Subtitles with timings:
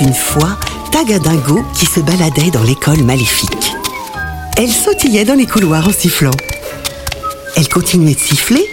[0.00, 0.58] une fois
[0.90, 3.72] Tagadingo qui se baladait dans l'école maléfique.
[4.56, 6.32] Elle sautillait dans les couloirs en sifflant.
[7.56, 8.68] Elle continuait de siffler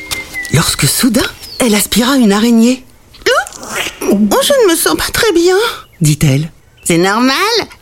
[0.53, 1.25] lorsque soudain,
[1.59, 2.83] elle aspira une araignée.
[4.01, 5.55] Oh, je ne me sens pas très bien,
[6.01, 6.51] dit-elle.
[6.83, 7.35] C'est normal,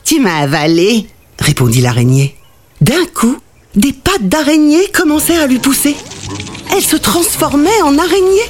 [0.03, 1.07] tu m'as avalé,
[1.39, 2.35] répondit l'araignée.
[2.81, 3.37] D'un coup,
[3.75, 5.95] des pattes d'araignée commencèrent à lui pousser.
[6.75, 8.49] Elle se transformait en araignée.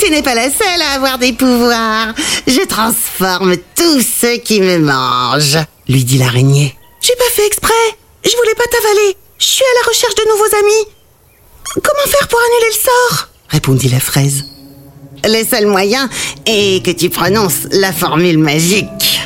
[0.00, 2.14] Tu n'es pas la seule à avoir des pouvoirs.
[2.46, 6.74] Je transforme tous ceux qui me mangent, lui dit l'araignée.
[7.02, 7.72] J'ai pas fait exprès.
[8.24, 9.16] Je voulais pas t'avaler.
[9.38, 10.86] Je suis à la recherche de nouveaux amis.
[11.74, 13.28] Comment faire pour annuler le sort?
[13.50, 14.46] Répondit la fraise.
[15.22, 16.08] Le seul moyen
[16.46, 19.20] est que tu prononces la formule magique.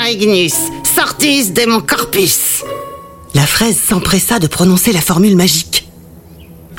[0.00, 0.54] Arignus,
[0.94, 2.62] sortus de mon corpus.
[3.34, 5.88] La fraise s'empressa de prononcer la formule magique.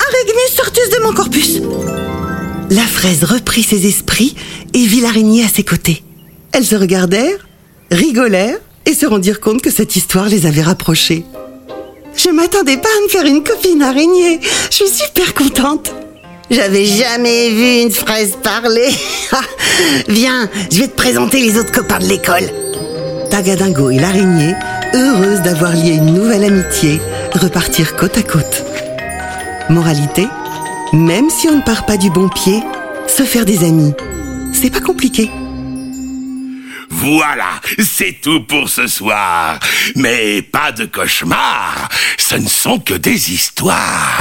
[0.00, 1.60] Arignus, sortus de mon corpus.
[2.70, 4.34] La fraise reprit ses esprits
[4.74, 6.02] et vit l'araignée à ses côtés.
[6.52, 7.46] Elles se regardèrent,
[7.92, 11.24] rigolèrent et se rendirent compte que cette histoire les avait rapprochés.
[12.16, 14.40] Je m'attendais pas à me faire une copine araignée.
[14.70, 15.92] Je suis super contente.
[16.50, 18.88] J'avais jamais vu une fraise parler.
[20.08, 22.50] Viens, je vais te présenter les autres copains de l'école.
[23.30, 24.54] Tagadingo et l'araignée,
[24.94, 27.00] heureuses d'avoir lié une nouvelle amitié,
[27.34, 28.64] repartirent côte à côte.
[29.68, 30.26] Moralité
[30.96, 32.62] même si on ne part pas du bon pied,
[33.06, 33.92] se faire des amis,
[34.52, 35.30] c'est pas compliqué.
[36.88, 39.60] Voilà, c'est tout pour ce soir.
[39.94, 44.18] Mais pas de cauchemar, ce ne sont que des histoires.